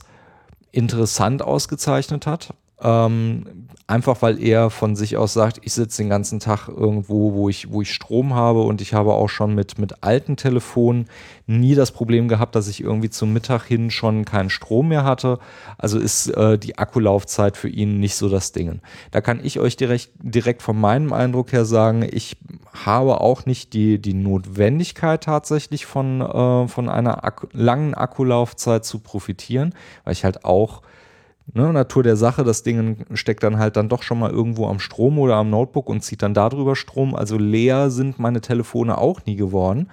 interessant 0.72 1.42
ausgezeichnet 1.42 2.26
hat. 2.28 2.54
Ähm, 2.82 3.68
einfach 3.88 4.22
weil 4.22 4.42
er 4.42 4.70
von 4.70 4.96
sich 4.96 5.18
aus 5.18 5.34
sagt, 5.34 5.60
ich 5.64 5.74
sitze 5.74 6.04
den 6.04 6.10
ganzen 6.10 6.40
Tag 6.40 6.68
irgendwo, 6.68 7.34
wo 7.34 7.50
ich, 7.50 7.72
wo 7.72 7.82
ich 7.82 7.94
Strom 7.94 8.36
habe 8.36 8.62
und 8.62 8.82
ich 8.82 8.94
habe 8.94 9.14
auch 9.14 9.30
schon 9.30 9.56
mit, 9.56 9.80
mit 9.80 10.04
alten 10.04 10.38
Telefonen 10.38 11.08
nie 11.48 11.74
das 11.74 11.92
Problem 11.92 12.28
gehabt, 12.28 12.56
dass 12.56 12.68
ich 12.68 12.82
irgendwie 12.82 13.10
zum 13.10 13.34
Mittag 13.34 13.64
hin 13.64 13.90
schon 13.90 14.26
keinen 14.26 14.52
Strom 14.52 14.90
mehr 14.90 15.04
hatte. 15.04 15.40
Also 15.78 15.98
ist 15.98 16.28
äh, 16.28 16.60
die 16.60 16.78
Akkulaufzeit 16.78 17.58
für 17.58 17.68
ihn 17.70 18.00
nicht 18.00 18.16
so 18.16 18.30
das 18.30 18.52
Ding. 18.52 18.80
Da 19.12 19.22
kann 19.22 19.40
ich 19.44 19.60
euch 19.60 19.76
direkt, 19.76 20.12
direkt 20.22 20.62
von 20.62 20.80
meinem 20.80 21.12
Eindruck 21.12 21.52
her 21.52 21.66
sagen, 21.66 22.08
ich 22.10 22.38
habe 22.86 23.20
auch 23.20 23.48
nicht 23.48 23.74
die, 23.74 24.00
die 24.00 24.14
Notwendigkeit 24.14 25.24
tatsächlich 25.24 25.86
von, 25.88 26.22
äh, 26.22 26.68
von 26.68 26.90
einer 26.90 27.24
Akku 27.24 27.48
langen 27.52 27.96
Akkulaufzeit 27.96 28.86
zu 28.86 29.00
profitieren, 29.00 29.74
weil 30.04 30.14
ich 30.14 30.24
halt 30.24 30.46
auch 30.46 30.84
Ne, 31.54 31.74
Natur 31.74 32.04
der 32.04 32.16
Sache, 32.16 32.44
das 32.44 32.62
Ding 32.64 33.06
steckt 33.14 33.44
dann 33.44 33.58
halt 33.58 33.76
dann 33.76 33.90
doch 33.90 34.04
schon 34.04 34.20
mal 34.20 34.30
irgendwo 34.30 34.68
am 34.68 34.80
Strom 34.80 35.18
oder 35.18 35.36
am 35.36 35.50
Notebook 35.50 35.90
und 35.90 36.02
zieht 36.02 36.22
dann 36.22 36.34
darüber 36.34 36.76
Strom. 36.76 37.16
Also 37.16 37.38
leer 37.38 37.90
sind 37.90 38.20
meine 38.20 38.42
Telefone 38.42 38.98
auch 38.98 39.26
nie 39.26 39.36
geworden. 39.36 39.90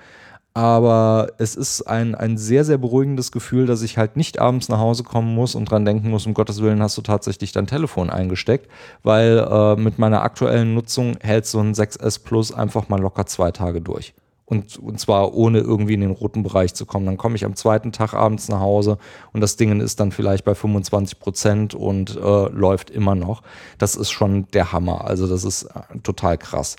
Aber 0.57 1.33
es 1.37 1.55
ist 1.55 1.83
ein, 1.83 2.15
ein 2.15 2.39
sehr, 2.39 2.65
sehr 2.65 2.79
beruhigendes 2.79 3.31
Gefühl, 3.31 3.67
dass 3.67 3.83
ich 3.83 3.99
halt 3.99 4.17
nicht 4.17 4.39
abends 4.39 4.71
nach 4.71 4.79
Hause 4.79 5.03
kommen 5.03 5.35
muss 5.35 5.55
und 5.55 5.71
dran 5.71 5.85
denken 5.85 6.09
muss, 6.09 6.27
um 6.27 6.33
Gottes 6.33 6.63
Willen 6.63 6.83
hast 6.83 6.97
du 6.97 7.03
tatsächlich 7.03 7.53
dein 7.53 7.67
Telefon 7.67 8.09
eingesteckt, 8.09 8.71
weil 9.03 9.39
äh, 9.39 9.77
mit 9.77 9.99
meiner 9.99 10.23
aktuellen 10.23 10.73
Nutzung 10.73 11.19
hält 11.21 11.45
so 11.45 11.61
ein 11.61 11.75
6S 11.75 12.25
Plus 12.25 12.53
einfach 12.55 12.89
mal 12.89 13.01
locker 13.01 13.27
zwei 13.27 13.51
Tage 13.51 13.83
durch. 13.83 14.15
Und, 14.47 14.79
und 14.79 15.01
zwar 15.01 15.35
ohne 15.35 15.59
irgendwie 15.59 15.95
in 15.95 16.01
den 16.01 16.13
roten 16.13 16.45
Bereich 16.45 16.73
zu 16.73 16.87
kommen. 16.87 17.05
Dann 17.05 17.17
komme 17.17 17.35
ich 17.35 17.45
am 17.45 17.57
zweiten 17.57 17.91
Tag 17.91 18.15
abends 18.15 18.49
nach 18.49 18.61
Hause 18.61 18.97
und 19.33 19.41
das 19.41 19.57
Ding 19.57 19.81
ist 19.81 19.99
dann 19.99 20.13
vielleicht 20.13 20.45
bei 20.45 20.55
25 20.55 21.19
Prozent 21.19 21.75
und 21.75 22.17
äh, 22.17 22.49
läuft 22.49 22.91
immer 22.91 23.17
noch. 23.17 23.43
Das 23.79 23.97
ist 23.97 24.11
schon 24.11 24.47
der 24.53 24.73
Hammer. 24.73 25.05
Also 25.05 25.27
das 25.27 25.43
ist 25.43 25.65
äh, 25.65 25.99
total 26.05 26.39
krass. 26.39 26.77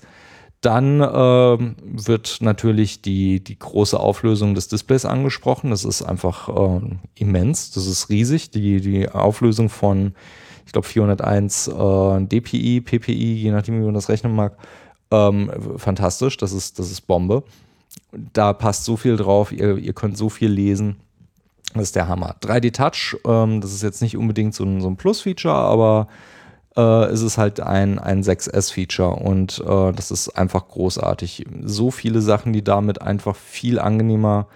Dann 0.60 1.00
äh, 1.00 1.04
wird 1.06 2.38
natürlich 2.40 3.00
die, 3.00 3.38
die 3.38 3.58
große 3.58 3.98
Auflösung 3.98 4.56
des 4.56 4.66
Displays 4.66 5.04
angesprochen. 5.04 5.70
Das 5.70 5.84
ist 5.84 6.02
einfach 6.02 6.48
äh, 6.48 6.80
immens. 7.14 7.70
Das 7.70 7.86
ist 7.86 8.08
riesig. 8.08 8.50
Die, 8.50 8.80
die 8.80 9.08
Auflösung 9.08 9.68
von, 9.68 10.14
ich 10.66 10.72
glaube, 10.72 10.88
401 10.88 11.68
äh, 11.68 12.26
dpi, 12.26 12.80
ppi, 12.80 13.34
je 13.34 13.52
nachdem, 13.52 13.80
wie 13.80 13.84
man 13.84 13.94
das 13.94 14.08
rechnen 14.08 14.34
mag, 14.34 14.56
ähm, 15.10 15.50
fantastisch, 15.76 16.36
das 16.36 16.52
ist, 16.52 16.78
das 16.78 16.90
ist 16.90 17.02
Bombe. 17.02 17.42
Da 18.12 18.52
passt 18.52 18.84
so 18.84 18.96
viel 18.96 19.16
drauf, 19.16 19.52
ihr, 19.52 19.76
ihr 19.76 19.92
könnt 19.92 20.16
so 20.16 20.28
viel 20.28 20.50
lesen. 20.50 20.96
Das 21.74 21.84
ist 21.84 21.96
der 21.96 22.08
Hammer. 22.08 22.36
3D 22.40 22.72
Touch, 22.72 23.16
ähm, 23.26 23.60
das 23.60 23.72
ist 23.72 23.82
jetzt 23.82 24.02
nicht 24.02 24.16
unbedingt 24.16 24.54
so 24.54 24.64
ein, 24.64 24.80
so 24.80 24.88
ein 24.88 24.96
Plus-Feature, 24.96 25.54
aber 25.54 26.08
äh, 26.76 27.04
es 27.06 27.22
ist 27.22 27.38
halt 27.38 27.60
ein, 27.60 27.98
ein 27.98 28.22
6S-Feature 28.22 29.16
und 29.16 29.62
äh, 29.66 29.92
das 29.92 30.10
ist 30.10 30.30
einfach 30.30 30.68
großartig. 30.68 31.44
So 31.62 31.90
viele 31.90 32.22
Sachen, 32.22 32.52
die 32.52 32.64
damit 32.64 33.02
einfach 33.02 33.36
viel 33.36 33.78
angenehmer 33.78 34.46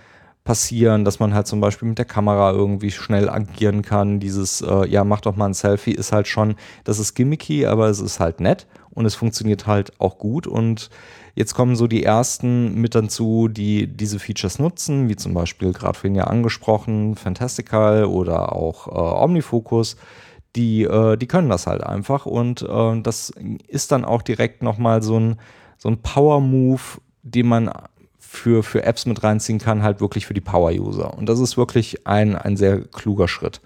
passieren, 0.45 1.05
dass 1.05 1.21
man 1.21 1.35
halt 1.35 1.47
zum 1.47 1.61
Beispiel 1.61 1.89
mit 1.89 1.99
der 1.99 2.05
Kamera 2.05 2.51
irgendwie 2.51 2.91
schnell 2.91 3.29
agieren 3.29 3.83
kann. 3.83 4.19
Dieses, 4.19 4.61
äh, 4.61 4.87
ja, 4.89 5.05
mach 5.05 5.21
doch 5.21 5.37
mal 5.37 5.47
ein 5.47 5.55
Selfie, 5.55 5.93
ist 5.93 6.13
halt 6.13 6.27
schon, 6.27 6.57
das 6.85 6.99
ist 6.99 7.15
gimmicky, 7.15 7.67
aber 7.67 7.89
es 7.89 8.01
ist 8.01 8.21
halt 8.21 8.41
nett 8.41 8.67
und 8.95 9.07
es 9.07 9.15
funktioniert 9.15 9.67
halt 9.67 9.99
auch 10.01 10.19
gut. 10.19 10.47
Und 10.47 10.91
jetzt 11.35 11.55
kommen 11.55 11.77
so 11.77 11.87
die 11.87 12.05
ersten 12.05 12.75
mit 12.75 12.95
dazu, 12.95 13.49
die 13.49 13.87
diese 13.87 14.19
Features 14.19 14.59
nutzen, 14.59 15.09
wie 15.09 15.17
zum 15.17 15.35
Beispiel 15.35 15.73
gerade 15.73 15.99
vorhin 15.99 16.15
ja 16.15 16.25
angesprochen, 16.25 17.17
Fantastical 17.17 18.05
oder 18.05 18.55
auch 18.55 18.89
äh, 18.89 19.25
Omnifocus. 19.25 19.97
Die, 20.55 20.83
äh, 20.83 21.17
die 21.17 21.27
können 21.27 21.49
das 21.49 21.67
halt 21.67 21.83
einfach 21.83 22.27
und 22.27 22.63
äh, 22.63 23.01
das 23.01 23.33
ist 23.69 23.91
dann 23.91 24.05
auch 24.05 24.21
direkt 24.21 24.63
nochmal 24.63 25.03
so 25.03 25.19
ein, 25.19 25.37
so 25.79 25.89
ein 25.89 26.03
Power-Move, 26.03 26.83
den 27.23 27.47
man 27.47 27.71
für, 28.19 28.63
für 28.63 28.83
Apps 28.83 29.07
mit 29.07 29.23
reinziehen 29.23 29.59
kann, 29.59 29.83
halt 29.83 30.01
wirklich 30.01 30.27
für 30.27 30.35
die 30.35 30.41
Power-User. 30.41 31.17
Und 31.17 31.29
das 31.29 31.39
ist 31.39 31.57
wirklich 31.57 32.07
ein, 32.07 32.35
ein 32.37 32.57
sehr 32.57 32.81
kluger 32.81 33.29
Schritt. 33.29 33.61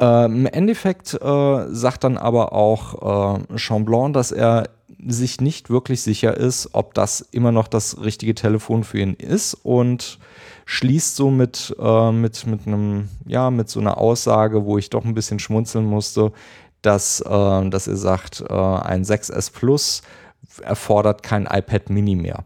Äh, 0.00 0.24
Im 0.24 0.46
Endeffekt 0.46 1.14
äh, 1.14 1.66
sagt 1.68 2.04
dann 2.04 2.16
aber 2.16 2.52
auch 2.52 3.36
äh, 3.38 3.58
Chamblon, 3.58 4.12
dass 4.12 4.32
er 4.32 4.70
sich 5.06 5.40
nicht 5.40 5.70
wirklich 5.70 6.02
sicher 6.02 6.36
ist, 6.36 6.70
ob 6.72 6.94
das 6.94 7.20
immer 7.20 7.52
noch 7.52 7.68
das 7.68 8.02
richtige 8.02 8.34
Telefon 8.34 8.84
für 8.84 8.98
ihn 8.98 9.14
ist 9.14 9.54
und 9.54 10.18
schließt 10.64 11.16
so 11.16 11.30
mit, 11.30 11.74
äh, 11.78 12.12
mit, 12.12 12.46
mit 12.46 12.66
einem, 12.66 13.08
ja, 13.26 13.50
mit 13.50 13.68
so 13.68 13.80
einer 13.80 13.98
Aussage, 13.98 14.64
wo 14.64 14.78
ich 14.78 14.90
doch 14.90 15.04
ein 15.04 15.14
bisschen 15.14 15.38
schmunzeln 15.38 15.84
musste, 15.84 16.32
dass, 16.82 17.20
äh, 17.20 17.68
dass 17.68 17.86
er 17.86 17.96
sagt, 17.96 18.42
äh, 18.48 18.52
ein 18.52 19.04
6S 19.04 19.52
Plus 19.52 20.02
erfordert 20.62 21.22
kein 21.22 21.46
iPad 21.46 21.90
Mini 21.90 22.16
mehr. 22.16 22.44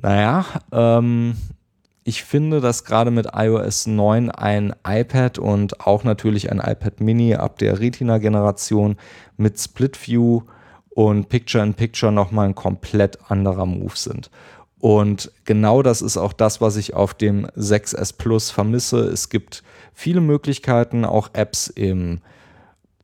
Naja, 0.00 0.44
ähm, 0.72 1.36
ich 2.04 2.24
finde, 2.24 2.60
dass 2.60 2.84
gerade 2.84 3.10
mit 3.10 3.28
iOS 3.34 3.86
9 3.86 4.30
ein 4.30 4.74
iPad 4.86 5.38
und 5.38 5.80
auch 5.80 6.02
natürlich 6.04 6.50
ein 6.50 6.58
iPad 6.58 7.00
Mini 7.00 7.34
ab 7.34 7.58
der 7.58 7.78
Retina-Generation 7.78 8.96
mit 9.36 9.58
Split 9.60 10.06
View 10.06 10.42
und 10.90 11.28
Picture-in-Picture 11.28 12.12
nochmal 12.12 12.48
ein 12.48 12.54
komplett 12.54 13.30
anderer 13.30 13.66
Move 13.66 13.96
sind. 13.96 14.30
Und 14.80 15.30
genau 15.44 15.82
das 15.82 16.02
ist 16.02 16.16
auch 16.16 16.32
das, 16.32 16.60
was 16.60 16.76
ich 16.76 16.94
auf 16.94 17.14
dem 17.14 17.46
6S 17.56 18.16
Plus 18.18 18.50
vermisse. 18.50 18.98
Es 19.04 19.28
gibt 19.28 19.62
viele 19.94 20.20
Möglichkeiten, 20.20 21.04
auch 21.04 21.30
Apps 21.34 21.68
im 21.68 22.20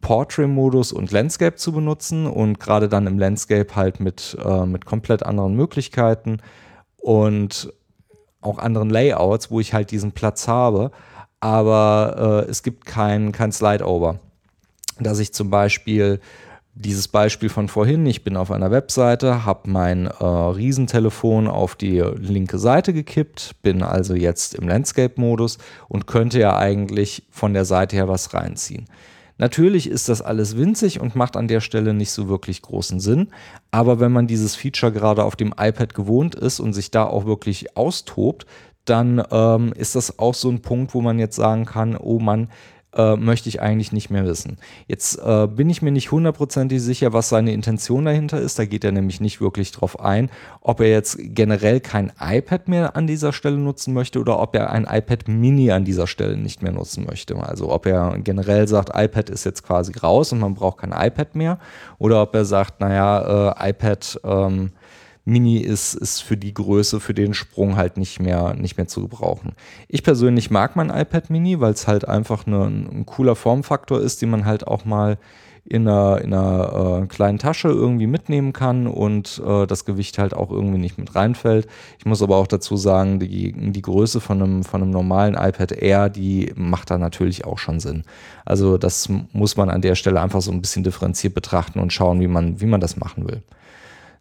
Portrait-Modus 0.01 0.93
und 0.93 1.13
Landscape 1.13 1.55
zu 1.55 1.73
benutzen 1.73 2.27
und 2.27 2.59
gerade 2.59 2.89
dann 2.89 3.07
im 3.07 3.19
Landscape 3.19 3.77
halt 3.77 4.01
mit, 4.01 4.37
äh, 4.45 4.67
mit 4.67 4.87
komplett 4.87 5.23
anderen 5.23 5.55
Möglichkeiten 5.55 6.39
und 6.97 7.73
auch 8.41 8.59
anderen 8.59 8.91
Layouts, 8.91 9.51
wo 9.51 9.61
ich 9.61 9.75
halt 9.75 9.91
diesen 9.91 10.13
Platz 10.13 10.49
habe. 10.49 10.91
Aber 11.41 12.45
äh, 12.47 12.51
es 12.51 12.63
gibt 12.63 12.85
kein, 12.85 13.33
kein 13.33 13.53
Slide-Over. 13.53 14.19
Dass 15.01 15.19
ich 15.19 15.33
zum 15.33 15.51
Beispiel 15.51 16.21
dieses 16.75 17.09
Beispiel 17.09 17.49
von 17.49 17.69
vorhin, 17.69 18.07
ich 18.07 18.23
bin 18.23 18.37
auf 18.37 18.53
einer 18.53 18.71
Webseite, 18.71 19.45
habe 19.45 19.69
mein 19.69 20.07
äh, 20.07 20.25
Riesentelefon 20.25 21.49
auf 21.49 21.75
die 21.75 21.99
linke 21.99 22.59
Seite 22.59 22.93
gekippt, 22.93 23.57
bin 23.63 23.83
also 23.83 24.15
jetzt 24.15 24.55
im 24.55 24.69
Landscape-Modus 24.69 25.59
und 25.89 26.07
könnte 26.07 26.39
ja 26.39 26.57
eigentlich 26.57 27.25
von 27.31 27.53
der 27.53 27.65
Seite 27.65 27.97
her 27.97 28.09
was 28.09 28.33
reinziehen. 28.33 28.87
Natürlich 29.39 29.89
ist 29.89 30.09
das 30.09 30.21
alles 30.21 30.57
winzig 30.57 31.01
und 31.01 31.15
macht 31.15 31.37
an 31.37 31.49
der 31.49 31.61
Stelle 31.61 31.95
nicht 31.95 32.11
so 32.11 32.29
wirklich 32.29 32.61
großen 32.61 33.01
Sinn. 33.01 33.29
Aber 33.71 34.01
wenn 34.01 34.13
man 34.13 34.27
dieses 34.27 34.57
Feature 34.57 34.93
gerade 34.93 35.25
auf 35.25 35.37
dem 35.37 35.55
iPad 35.59 35.95
gewohnt 35.95 36.35
ist 36.35 36.61
und 36.61 36.73
sich 36.73 36.91
da 36.91 37.05
auch 37.05 37.25
wirklich 37.25 37.77
austobt, 37.77 38.47
dann 38.85 39.23
ähm, 39.31 39.73
ist 39.75 39.95
das 39.95 40.19
auch 40.19 40.35
so 40.35 40.51
ein 40.51 40.63
Punkt, 40.63 40.95
wo 40.95 41.01
man 41.01 41.19
jetzt 41.19 41.37
sagen 41.37 41.67
kann, 41.67 41.97
oh 41.97 42.19
Mann, 42.19 42.49
äh, 42.95 43.17
möchte 43.17 43.49
ich 43.49 43.61
eigentlich 43.61 43.93
nicht 43.93 44.11
mehr 44.11 44.25
wissen. 44.25 44.59
Jetzt 44.87 45.19
äh, 45.19 45.47
bin 45.47 45.69
ich 45.69 45.83
mir 45.83 45.91
nicht 45.91 46.11
hundertprozentig 46.11 46.83
sicher, 46.83 47.13
was 47.13 47.29
seine 47.29 47.53
Intention 47.53 48.05
dahinter 48.05 48.41
ist. 48.41 48.59
Da 48.59 48.65
geht 48.65 48.85
er 48.85 48.93
nämlich 48.93 49.21
nicht 49.21 49.41
wirklich 49.41 49.73
drauf 49.73 50.01
ein, 50.01 50.31
ob 50.61 50.81
er 50.81 50.89
jetzt 50.89 51.19
generell 51.21 51.81
kein 51.81 52.13
iPad 52.19 52.69
mehr 52.69 52.97
an 52.97 53.07
dieser 53.07 53.33
Stelle 53.33 53.59
nutzen 53.59 53.93
möchte 53.95 54.19
oder 54.21 54.39
ob 54.39 54.55
er 54.55 54.71
ein 54.71 54.87
iPad 54.91 55.29
Mini 55.29 55.71
an 55.71 55.85
dieser 55.85 56.07
Stelle 56.07 56.37
nicht 56.37 56.63
mehr 56.63 56.73
nutzen 56.73 57.05
möchte. 57.07 57.37
Also 57.37 57.71
ob 57.71 57.87
er 57.87 58.19
generell 58.19 58.67
sagt, 58.69 58.91
iPad 58.95 59.31
ist 59.31 59.45
jetzt 59.45 59.63
quasi 59.63 59.93
raus 59.99 60.33
und 60.33 60.39
man 60.39 60.55
braucht 60.55 60.79
kein 60.79 60.93
iPad 60.93 61.35
mehr 61.35 61.59
oder 61.99 62.23
ob 62.23 62.35
er 62.35 62.45
sagt, 62.45 62.81
naja, 62.81 63.55
äh, 63.55 63.71
iPad 63.71 64.21
ähm, 64.25 64.71
Mini 65.29 65.59
ist, 65.59 65.95
ist 65.95 66.23
für 66.23 66.39
die 66.39 66.55
Größe, 66.55 67.01
für 67.01 67.13
den 67.13 67.35
Sprung 67.35 67.77
halt 67.77 67.99
nicht 67.99 68.19
mehr, 68.19 68.55
nicht 68.55 68.79
mehr 68.79 68.89
zu 68.89 69.03
gebrauchen. 69.03 69.53
Ich 69.87 70.03
persönlich 70.03 70.51
mag 70.51 70.75
mein 70.75 70.89
iPad 70.89 71.29
Mini, 71.29 71.61
weil 71.61 71.73
es 71.73 71.87
halt 71.87 72.09
einfach 72.09 72.47
eine, 72.47 72.65
ein 72.65 73.05
cooler 73.05 73.37
Formfaktor 73.37 74.01
ist, 74.01 74.23
den 74.23 74.31
man 74.31 74.47
halt 74.47 74.67
auch 74.67 74.87
mal 74.87 75.19
in 75.67 75.87
einer, 75.87 76.23
in 76.23 76.33
einer 76.33 77.03
äh, 77.03 77.07
kleinen 77.09 77.39
Tasche 77.39 77.69
irgendwie 77.69 78.07
mitnehmen 78.07 78.55
kann 78.55 78.87
und 78.87 79.43
äh, 79.47 79.67
das 79.67 79.85
Gewicht 79.85 80.17
halt 80.17 80.33
auch 80.33 80.51
irgendwie 80.51 80.79
nicht 80.79 80.97
mit 80.97 81.15
reinfällt. 81.15 81.67
Ich 81.99 82.07
muss 82.07 82.23
aber 82.23 82.37
auch 82.37 82.47
dazu 82.47 82.79
sagen, 82.79 83.21
die, 83.21 83.53
die 83.53 83.83
Größe 83.83 84.21
von 84.21 84.43
einem, 84.43 84.65
von 84.65 84.81
einem 84.81 84.93
normalen 84.93 85.35
iPad 85.35 85.73
Air, 85.73 86.09
die 86.09 86.53
macht 86.57 86.91
da 86.91 86.97
natürlich 86.97 87.45
auch 87.45 87.59
schon 87.59 87.81
Sinn. 87.81 88.05
Also 88.47 88.79
das 88.79 89.11
muss 89.33 89.59
man 89.59 89.69
an 89.69 89.83
der 89.83 89.95
Stelle 89.95 90.23
einfach 90.23 90.41
so 90.41 90.53
ein 90.53 90.63
bisschen 90.63 90.85
differenziert 90.85 91.35
betrachten 91.35 91.81
und 91.81 91.93
schauen, 91.93 92.21
wie 92.21 92.29
man, 92.29 92.63
wie 92.63 92.67
man 92.67 92.81
das 92.81 92.97
machen 92.97 93.29
will. 93.29 93.43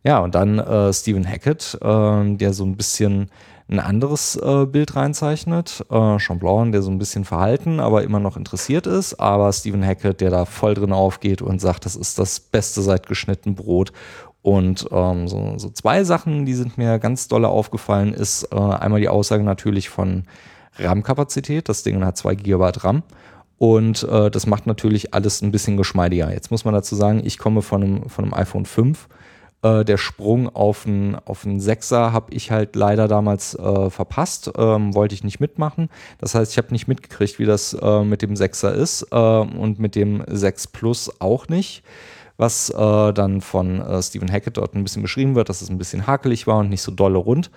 Ja, 0.04 0.20
und 0.20 0.36
dann 0.36 0.60
äh, 0.60 0.94
Stephen 0.94 1.28
Hackett, 1.28 1.78
äh, 1.82 2.36
der 2.36 2.54
so 2.54 2.64
ein 2.66 2.78
bisschen 2.78 3.30
ein 3.70 3.80
anderes 3.80 4.38
äh, 4.38 4.66
Bild 4.66 4.96
reinzeichnet. 4.96 5.86
Äh, 5.90 6.20
Chamblon, 6.20 6.72
der 6.72 6.82
so 6.82 6.90
ein 6.90 7.00
bisschen 7.00 7.26
verhalten, 7.26 7.80
aber 7.80 8.04
immer 8.04 8.20
noch 8.20 8.38
interessiert 8.38 8.88
ist. 8.88 9.20
Aber 9.20 9.52
Stephen 9.52 9.86
Hackett, 9.86 10.22
der 10.22 10.30
da 10.30 10.46
voll 10.46 10.74
drin 10.74 10.94
aufgeht 10.94 11.42
und 11.42 11.60
sagt, 11.60 11.86
das 11.86 11.96
ist 11.96 12.18
das 12.18 12.40
Beste 12.40 12.82
seit 12.82 13.08
geschnitten 13.08 13.56
Brot. 13.56 13.92
Und 14.42 14.88
ähm, 14.92 15.28
so, 15.28 15.58
so, 15.58 15.70
zwei 15.70 16.06
Sachen, 16.06 16.46
die 16.46 16.54
sind 16.54 16.78
mir 16.78 17.00
ganz 17.00 17.28
dolle 17.28 17.50
aufgefallen, 17.50 18.14
ist 18.14 18.48
äh, 18.54 18.56
einmal 18.56 19.02
die 19.02 19.10
Aussage 19.10 19.44
natürlich 19.44 19.90
von 19.90 20.24
RAM-Kapazität. 20.78 21.68
Das 21.68 21.84
Ding 21.84 22.04
hat 22.06 22.16
2 22.16 22.36
GB 22.36 22.72
RAM. 22.78 23.04
Und 23.58 24.04
äh, 24.04 24.30
das 24.32 24.46
macht 24.46 24.68
natürlich 24.68 25.14
alles 25.14 25.42
ein 25.42 25.52
bisschen 25.52 25.76
geschmeidiger. 25.76 26.32
Jetzt 26.32 26.52
muss 26.52 26.64
man 26.64 26.74
dazu 26.74 26.96
sagen, 26.96 27.22
ich 27.26 27.38
komme 27.38 27.62
von 27.62 27.84
einem, 27.84 28.10
von 28.10 28.26
einem 28.26 28.34
iPhone 28.36 28.66
5 28.66 29.10
äh, 29.62 29.84
der 29.84 29.98
Sprung 29.98 30.54
auf 30.56 30.86
einen 30.86 31.16
auf 31.16 31.46
einen 31.46 31.60
Sechser 31.60 32.12
habe 32.14 32.34
ich 32.34 32.52
halt 32.52 32.76
leider 32.76 33.08
damals 33.08 33.56
äh, 33.56 33.90
verpasst, 33.90 34.52
ähm, 34.58 34.94
wollte 34.94 35.16
ich 35.16 35.24
nicht 35.24 35.40
mitmachen. 35.40 35.90
Das 36.20 36.36
heißt, 36.36 36.52
ich 36.52 36.58
habe 36.58 36.72
nicht 36.72 36.88
mitgekriegt, 36.88 37.40
wie 37.40 37.46
das 37.46 37.74
äh, 37.74 38.04
mit 38.04 38.22
dem 38.22 38.36
Sechser 38.36 38.74
ist 38.74 39.08
äh, 39.12 39.16
und 39.16 39.80
mit 39.80 39.96
dem 39.96 40.24
6 40.28 40.68
Plus 40.68 41.12
auch 41.20 41.48
nicht. 41.48 41.84
Was 42.40 42.70
äh, 42.70 43.14
dann 43.14 43.42
von 43.42 43.82
äh, 43.82 44.02
Stephen 44.04 44.32
Hackett 44.32 44.58
dort 44.58 44.76
ein 44.76 44.84
bisschen 44.84 45.02
beschrieben 45.02 45.34
wird, 45.34 45.50
dass 45.50 45.64
es 45.64 45.70
ein 45.70 45.80
bisschen 45.80 46.06
hakelig 46.06 46.46
war 46.46 46.58
und 46.58 46.70
nicht 46.70 46.84
so 46.84 46.92
dolle 46.92 47.18
rund 47.18 47.50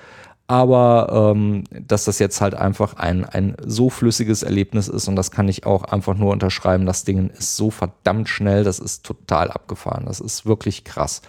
aber 0.51 1.33
ähm, 1.33 1.63
dass 1.71 2.07
das 2.07 2.19
jetzt 2.19 2.41
halt 2.41 2.55
einfach 2.55 2.95
ein, 2.95 3.25
ein 3.25 3.55
so 3.65 3.89
flüssiges 3.89 4.43
Erlebnis 4.43 4.89
ist 4.89 5.07
und 5.07 5.15
das 5.15 5.31
kann 5.31 5.47
ich 5.47 5.65
auch 5.65 5.85
einfach 5.85 6.17
nur 6.17 6.33
unterschreiben. 6.33 6.87
Das 6.87 7.05
Ding 7.05 7.31
ist 7.31 7.55
so 7.55 7.71
verdammt 7.71 8.29
schnell, 8.29 8.65
das 8.65 8.81
ist 8.81 9.07
total 9.07 9.53
abgefahren, 9.53 10.07
das 10.07 10.19
ist 10.19 10.47
wirklich 10.47 10.83
krass. 10.83 11.23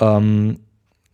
Ähm, 0.00 0.60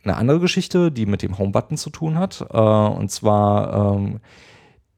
eine 0.03 0.17
andere 0.17 0.41
Geschichte, 0.41 0.91
die 0.91 1.07
mit 1.07 1.23
dem 1.23 1.39
Home-Button 1.39 1.77
zu 1.77 1.91
tun 1.91 2.19
hat. 2.19 2.47
Äh, 2.51 2.57
und 2.57 3.11
zwar 3.11 3.95
ähm, 3.97 4.21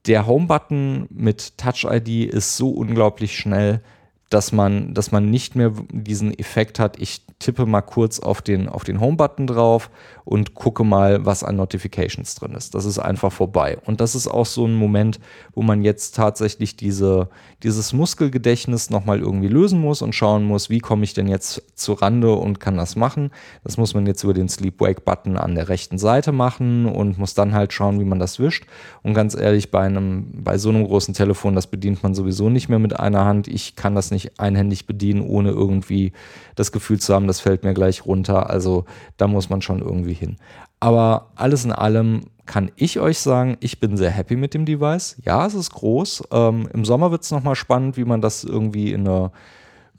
der 0.06 0.26
Home-Button 0.26 1.08
mit 1.10 1.58
Touch-ID 1.58 2.32
ist 2.32 2.56
so 2.56 2.70
unglaublich 2.70 3.36
schnell, 3.36 3.82
dass 4.30 4.52
man, 4.52 4.94
dass 4.94 5.12
man 5.12 5.30
nicht 5.30 5.56
mehr 5.56 5.72
diesen 5.90 6.36
Effekt 6.36 6.78
hat, 6.78 6.98
ich 7.00 7.22
tippe 7.42 7.66
mal 7.66 7.82
kurz 7.82 8.20
auf 8.20 8.42
den, 8.42 8.68
auf 8.68 8.84
den 8.84 9.00
Home-Button 9.00 9.46
drauf 9.46 9.90
und 10.24 10.54
gucke 10.54 10.84
mal, 10.84 11.26
was 11.26 11.42
an 11.42 11.56
Notifications 11.56 12.34
drin 12.36 12.54
ist. 12.54 12.74
Das 12.74 12.84
ist 12.84 12.98
einfach 12.98 13.32
vorbei. 13.32 13.78
Und 13.84 14.00
das 14.00 14.14
ist 14.14 14.28
auch 14.28 14.46
so 14.46 14.66
ein 14.66 14.74
Moment, 14.74 15.18
wo 15.54 15.62
man 15.62 15.82
jetzt 15.82 16.14
tatsächlich 16.14 16.76
diese, 16.76 17.28
dieses 17.62 17.92
Muskelgedächtnis 17.92 18.90
nochmal 18.90 19.18
irgendwie 19.18 19.48
lösen 19.48 19.80
muss 19.80 20.02
und 20.02 20.14
schauen 20.14 20.44
muss, 20.44 20.70
wie 20.70 20.78
komme 20.78 21.04
ich 21.04 21.14
denn 21.14 21.28
jetzt 21.28 21.62
zu 21.74 21.92
Rande 21.94 22.32
und 22.32 22.60
kann 22.60 22.76
das 22.76 22.96
machen. 22.96 23.30
Das 23.64 23.76
muss 23.76 23.94
man 23.94 24.06
jetzt 24.06 24.22
über 24.22 24.34
den 24.34 24.48
Sleep-Wake-Button 24.48 25.36
an 25.36 25.54
der 25.54 25.68
rechten 25.68 25.98
Seite 25.98 26.32
machen 26.32 26.86
und 26.86 27.18
muss 27.18 27.34
dann 27.34 27.52
halt 27.52 27.72
schauen, 27.72 28.00
wie 28.00 28.04
man 28.04 28.18
das 28.18 28.38
wischt. 28.38 28.66
Und 29.02 29.14
ganz 29.14 29.34
ehrlich, 29.34 29.70
bei 29.70 29.80
einem, 29.80 30.30
bei 30.44 30.58
so 30.58 30.68
einem 30.68 30.84
großen 30.84 31.14
Telefon, 31.14 31.54
das 31.54 31.66
bedient 31.66 32.02
man 32.02 32.14
sowieso 32.14 32.48
nicht 32.48 32.68
mehr 32.68 32.78
mit 32.78 32.98
einer 32.98 33.24
Hand. 33.24 33.48
Ich 33.48 33.74
kann 33.74 33.94
das 33.94 34.10
nicht 34.10 34.38
einhändig 34.38 34.86
bedienen, 34.86 35.22
ohne 35.22 35.50
irgendwie 35.50 36.12
das 36.54 36.70
Gefühl 36.70 37.00
zu 37.00 37.14
haben, 37.14 37.26
das 37.32 37.40
fällt 37.40 37.64
mir 37.64 37.72
gleich 37.72 38.04
runter. 38.04 38.50
Also 38.50 38.84
da 39.16 39.26
muss 39.26 39.48
man 39.48 39.62
schon 39.62 39.80
irgendwie 39.80 40.12
hin. 40.12 40.36
Aber 40.80 41.30
alles 41.34 41.64
in 41.64 41.72
allem 41.72 42.24
kann 42.44 42.70
ich 42.76 43.00
euch 43.00 43.20
sagen, 43.20 43.56
ich 43.60 43.80
bin 43.80 43.96
sehr 43.96 44.10
happy 44.10 44.36
mit 44.36 44.52
dem 44.52 44.66
Device. 44.66 45.16
Ja, 45.24 45.46
es 45.46 45.54
ist 45.54 45.72
groß. 45.72 46.24
Ähm, 46.30 46.68
Im 46.74 46.84
Sommer 46.84 47.10
wird 47.10 47.22
es 47.22 47.30
nochmal 47.30 47.54
spannend, 47.54 47.96
wie 47.96 48.04
man 48.04 48.20
das 48.20 48.44
irgendwie 48.44 48.92
in 48.92 49.08
einer 49.08 49.32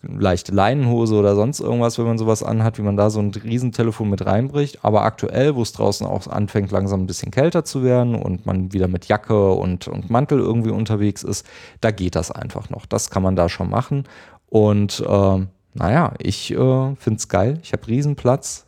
leichte 0.04 0.52
Leinenhose 0.52 1.16
oder 1.16 1.34
sonst 1.34 1.60
irgendwas, 1.60 1.98
wenn 1.98 2.06
man 2.06 2.20
sowas 2.20 2.44
anhat, 2.44 2.78
wie 2.78 2.84
man 2.84 2.98
da 2.98 3.10
so 3.10 3.20
ein 3.20 3.32
Riesentelefon 3.32 4.12
mit 4.12 4.24
reinbricht. 4.24 4.86
Aber 4.86 5.02
aktuell, 5.02 5.56
wo 5.56 5.64
es 5.64 5.72
draußen 5.72 6.06
auch 6.06 6.28
anfängt, 6.28 6.70
langsam 6.70 7.02
ein 7.02 7.08
bisschen 7.08 7.32
kälter 7.32 7.66
zu 7.66 7.84
werden 7.84 8.14
und 8.14 8.46
man 8.46 8.74
wieder 8.74 8.88
mit 8.88 9.08
Jacke 9.08 9.54
und, 9.54 9.88
und 9.88 10.12
Mantel 10.12 10.38
irgendwie 10.38 10.70
unterwegs 10.70 11.24
ist, 11.24 11.48
da 11.82 11.90
geht 11.90 12.16
das 12.16 12.30
einfach 12.30 12.70
noch. 12.70 12.86
Das 12.86 13.10
kann 13.10 13.24
man 13.24 13.36
da 13.36 13.50
schon 13.50 13.72
machen. 13.72 14.04
Und 14.50 15.00
äh, 15.00 15.48
naja, 15.74 16.14
ich 16.20 16.52
äh, 16.52 16.96
finde 16.96 17.18
es 17.18 17.28
geil. 17.28 17.60
Ich 17.64 17.74
habe 17.74 17.88
Riesenplatz, 17.88 18.66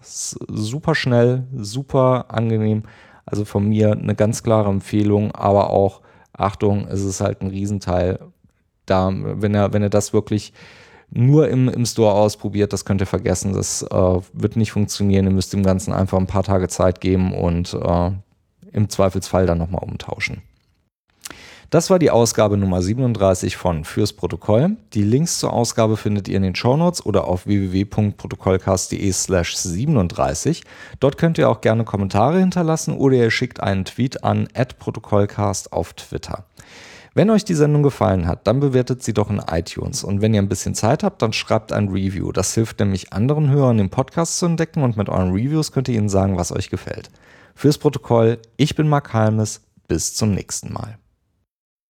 super 0.48 0.96
schnell, 0.96 1.44
super 1.56 2.26
angenehm. 2.30 2.84
Also 3.26 3.46
von 3.46 3.68
mir 3.68 3.92
eine 3.92 4.16
ganz 4.16 4.44
klare 4.44 4.70
Empfehlung, 4.70 5.32
aber 5.32 5.70
auch 5.70 6.02
Achtung, 6.34 6.88
es 6.88 7.02
ist 7.02 7.22
halt 7.22 7.42
ein 7.42 7.48
Riesenteil. 7.48 8.20
Da, 8.86 9.12
wenn 9.14 9.56
er, 9.56 9.74
wenn 9.74 9.82
er 9.82 9.90
das 9.90 10.14
wirklich 10.14 10.54
nur 11.10 11.50
im, 11.50 11.70
im 11.70 11.86
Store 11.86 12.14
ausprobiert, 12.14 12.74
das 12.74 12.86
könnt 12.86 13.02
ihr 13.02 13.08
vergessen. 13.08 13.54
Das 13.54 13.84
äh, 13.84 14.20
wird 14.34 14.56
nicht 14.58 14.72
funktionieren. 14.72 15.26
Ihr 15.26 15.32
müsst 15.32 15.54
dem 15.54 15.64
Ganzen 15.64 15.94
einfach 15.94 16.18
ein 16.18 16.28
paar 16.28 16.44
Tage 16.44 16.68
Zeit 16.68 17.02
geben 17.02 17.34
und 17.34 17.74
äh, 17.74 18.12
im 18.72 18.90
Zweifelsfall 18.90 19.46
dann 19.46 19.58
nochmal 19.58 19.84
umtauschen. 19.84 20.42
Das 21.70 21.90
war 21.90 22.00
die 22.00 22.12
Ausgabe 22.12 22.58
Nummer 22.58 22.82
37 22.82 23.58
von 23.58 23.86
Fürs 23.86 24.14
Protokoll. 24.14 24.78
Die 24.94 25.04
Links 25.04 25.40
zur 25.40 25.52
Ausgabe 25.52 25.98
findet 25.98 26.28
ihr 26.28 26.38
in 26.38 26.44
den 26.44 26.56
Shownotes 26.56 27.06
oder 27.06 27.26
auf 27.26 27.48
www.protokollcast.de 27.48 29.12
slash 29.12 29.56
37. 29.56 30.64
Dort 31.00 31.18
könnt 31.18 31.38
ihr 31.38 31.50
auch 31.50 31.62
gerne 31.62 31.84
Kommentare 31.84 32.40
hinterlassen 32.40 32.96
oder 32.96 33.16
ihr 33.16 33.32
schickt 33.32 33.62
einen 33.62 33.86
Tweet 33.86 34.24
an 34.24 34.48
protokollcast 34.80 35.74
auf 35.74 35.94
Twitter. 35.94 36.46
Wenn 37.18 37.30
euch 37.30 37.46
die 37.46 37.56
Sendung 37.56 37.82
gefallen 37.82 38.28
hat, 38.28 38.46
dann 38.46 38.60
bewertet 38.60 39.02
sie 39.02 39.14
doch 39.14 39.30
in 39.30 39.42
iTunes. 39.50 40.04
Und 40.04 40.22
wenn 40.22 40.34
ihr 40.34 40.42
ein 40.42 40.50
bisschen 40.50 40.76
Zeit 40.76 41.02
habt, 41.02 41.22
dann 41.22 41.32
schreibt 41.32 41.72
ein 41.72 41.88
Review. 41.88 42.34
Das 42.34 42.54
hilft 42.54 42.80
nämlich 42.80 43.14
anderen 43.14 43.50
Hörern, 43.50 43.78
den 43.78 43.90
Podcast 43.90 44.38
zu 44.38 44.46
entdecken 44.48 44.84
und 44.84 44.98
mit 44.98 45.08
euren 45.08 45.32
Reviews 45.32 45.72
könnt 45.72 45.88
ihr 45.88 45.96
ihnen 45.96 46.10
sagen, 46.10 46.38
was 46.38 46.52
euch 46.52 46.70
gefällt. 46.70 47.10
Fürs 47.56 47.78
Protokoll, 47.78 48.40
ich 48.58 48.76
bin 48.76 48.90
Mark 48.90 49.14
Halmes. 49.14 49.62
Bis 49.88 50.14
zum 50.14 50.32
nächsten 50.32 50.74
Mal. 50.74 50.98